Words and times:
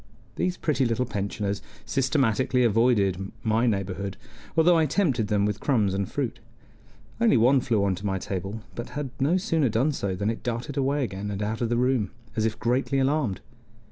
These 0.35 0.57
pretty 0.57 0.83
little 0.83 1.05
pensioners 1.05 1.61
systematically 1.85 2.63
avoided 2.63 3.31
my 3.43 3.67
neighborhood, 3.67 4.17
although 4.57 4.75
I 4.79 4.87
tempted 4.87 5.27
them 5.27 5.45
with 5.45 5.59
crumbs 5.59 5.93
and 5.93 6.09
fruit; 6.11 6.39
only 7.21 7.37
one 7.37 7.61
flew 7.61 7.83
onto 7.83 8.03
my 8.03 8.17
table, 8.17 8.61
but 8.73 8.89
had 8.97 9.11
no 9.19 9.37
sooner 9.37 9.69
done 9.69 9.91
so 9.91 10.15
than 10.15 10.31
it 10.31 10.41
darted 10.41 10.75
away 10.75 11.03
again, 11.03 11.29
and 11.29 11.43
out 11.43 11.61
of 11.61 11.69
the 11.69 11.77
room, 11.77 12.09
as 12.35 12.45
if 12.45 12.57
greatly 12.57 12.97
alarmed. 12.97 13.41